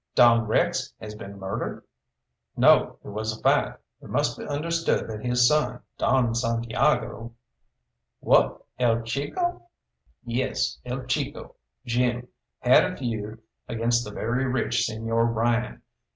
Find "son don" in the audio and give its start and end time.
5.47-6.33